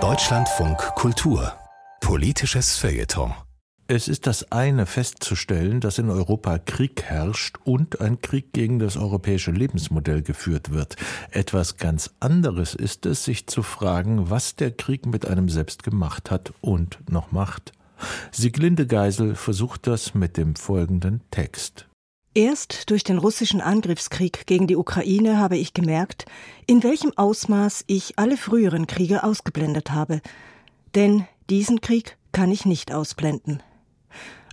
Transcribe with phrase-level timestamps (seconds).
[0.00, 1.52] Deutschlandfunk Kultur
[2.00, 3.32] Politisches Feuilleton
[3.86, 8.96] es ist das eine festzustellen, dass in Europa Krieg herrscht und ein Krieg gegen das
[8.96, 10.96] europäische Lebensmodell geführt wird.
[11.30, 16.32] Etwas ganz anderes ist es, sich zu fragen, was der Krieg mit einem selbst gemacht
[16.32, 17.72] hat und noch macht.
[18.32, 21.86] Sieglinde Geisel versucht das mit dem folgenden Text.
[22.36, 26.26] Erst durch den russischen Angriffskrieg gegen die Ukraine habe ich gemerkt,
[26.66, 30.20] in welchem Ausmaß ich alle früheren Kriege ausgeblendet habe.
[30.96, 33.62] Denn diesen Krieg kann ich nicht ausblenden.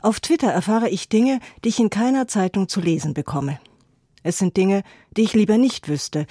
[0.04, 3.60] Auf Twitter erfahre ich Dinge, die ich in keiner Zeitung zu lesen bekomme.
[4.22, 4.84] Es sind Dinge,
[5.18, 6.28] die ich lieber nicht wüsste.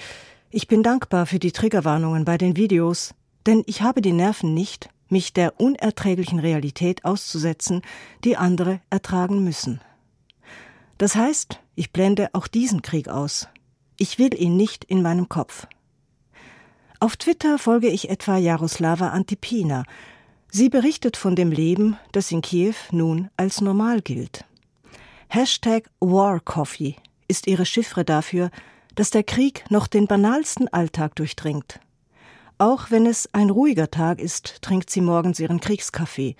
[0.51, 3.13] Ich bin dankbar für die Triggerwarnungen bei den Videos,
[3.45, 7.81] denn ich habe die Nerven nicht, mich der unerträglichen Realität auszusetzen,
[8.23, 9.81] die andere ertragen müssen.
[11.01, 13.47] Das heißt, ich blende auch diesen Krieg aus.
[13.97, 15.65] Ich will ihn nicht in meinem Kopf.
[16.99, 19.83] Auf Twitter folge ich etwa Jaroslava Antipina,
[20.51, 24.45] Sie berichtet von dem Leben, das in Kiew nun als normal gilt.
[25.27, 28.51] Hashtag WarCoffee ist ihre Chiffre dafür,
[28.93, 31.79] dass der Krieg noch den banalsten Alltag durchdringt.
[32.59, 36.35] Auch wenn es ein ruhiger Tag ist, trinkt sie morgens ihren Kriegskaffee.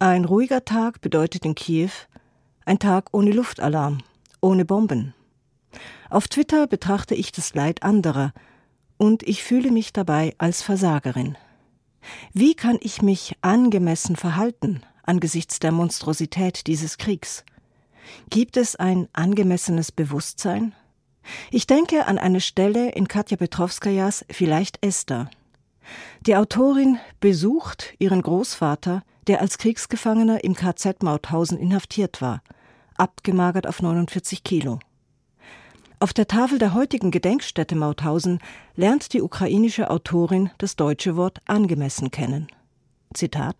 [0.00, 1.92] Ein ruhiger Tag bedeutet in Kiew
[2.66, 3.98] ein Tag ohne Luftalarm,
[4.40, 5.14] ohne Bomben.
[6.10, 8.32] Auf Twitter betrachte ich das Leid anderer
[8.98, 11.38] und ich fühle mich dabei als Versagerin.
[12.32, 17.44] Wie kann ich mich angemessen verhalten angesichts der Monstrosität dieses Kriegs?
[18.30, 20.74] Gibt es ein angemessenes Bewusstsein?
[21.50, 25.30] Ich denke an eine Stelle in Katja Petrovskajas Vielleicht Esther.
[26.26, 32.42] Die Autorin besucht ihren Großvater, der als Kriegsgefangener im KZ Mauthausen inhaftiert war,
[32.98, 34.78] abgemagert auf 49 Kilo.
[35.98, 38.40] Auf der Tafel der heutigen Gedenkstätte Mauthausen
[38.74, 42.48] lernt die ukrainische Autorin das deutsche Wort angemessen kennen.
[43.14, 43.56] Zitat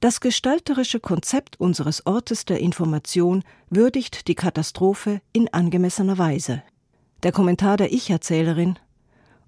[0.00, 6.62] Das gestalterische Konzept unseres Ortes der Information würdigt die Katastrophe in angemessener Weise.
[7.22, 8.78] Der Kommentar der Ich-Erzählerin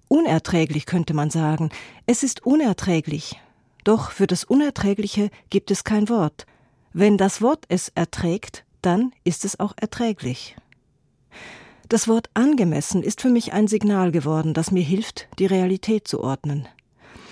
[0.07, 1.71] Unerträglich könnte man sagen.
[2.05, 3.41] Es ist unerträglich.
[3.83, 6.45] Doch für das Unerträgliche gibt es kein Wort.
[6.93, 10.55] Wenn das Wort es erträgt, dann ist es auch erträglich.
[11.89, 16.21] Das Wort angemessen ist für mich ein Signal geworden, das mir hilft, die Realität zu
[16.21, 16.67] ordnen.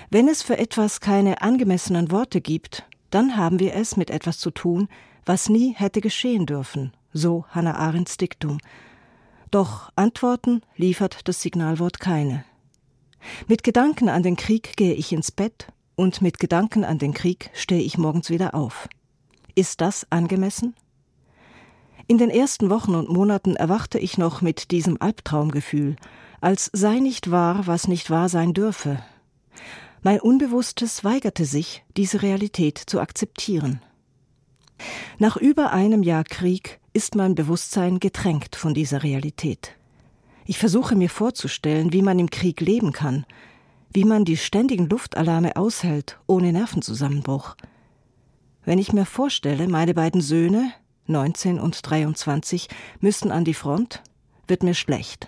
[0.10, 4.52] Wenn es für etwas keine angemessenen Worte gibt, dann haben wir es mit etwas zu
[4.52, 4.88] tun,
[5.26, 8.58] was nie hätte geschehen dürfen, so Hannah Arendts Diktum.
[9.52, 12.46] Doch Antworten liefert das Signalwort keine.
[13.48, 17.52] Mit Gedanken an den Krieg gehe ich ins Bett und mit Gedanken an den Krieg
[17.54, 18.90] stehe ich morgens wieder auf.
[19.56, 20.74] Ist das angemessen?
[22.12, 25.96] In den ersten Wochen und Monaten erwachte ich noch mit diesem Albtraumgefühl,
[26.42, 29.02] als sei nicht wahr, was nicht wahr sein dürfe.
[30.04, 33.82] Mein Unbewusstes weigerte sich, diese Realität zu akzeptieren.
[35.20, 39.78] Nach über einem Jahr Krieg ist mein Bewusstsein getränkt von dieser Realität.
[40.46, 43.26] Ich versuche mir vorzustellen, wie man im Krieg leben kann,
[43.94, 47.56] wie man die ständigen Luftalarme aushält, ohne Nervenzusammenbruch.
[48.66, 50.74] Wenn ich mir vorstelle, meine beiden Söhne,
[51.12, 54.02] 19 und 23 müssen an die Front,
[54.48, 55.28] wird mir schlecht.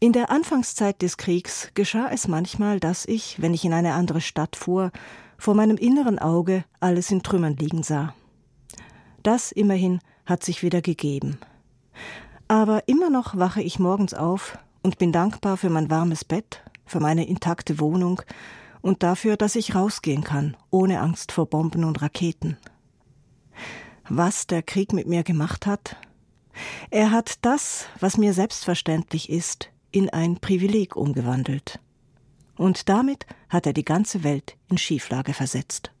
[0.00, 4.20] In der Anfangszeit des Kriegs geschah es manchmal, dass ich, wenn ich in eine andere
[4.20, 4.92] Stadt fuhr,
[5.36, 8.14] vor meinem inneren Auge alles in Trümmern liegen sah.
[9.22, 11.38] Das immerhin hat sich wieder gegeben.
[12.48, 17.00] Aber immer noch wache ich morgens auf und bin dankbar für mein warmes Bett, für
[17.00, 18.22] meine intakte Wohnung
[18.80, 22.56] und dafür, dass ich rausgehen kann, ohne Angst vor Bomben und Raketen
[24.10, 25.96] was der Krieg mit mir gemacht hat?
[26.90, 31.78] Er hat das, was mir selbstverständlich ist, in ein Privileg umgewandelt.
[32.56, 35.92] Und damit hat er die ganze Welt in Schieflage versetzt.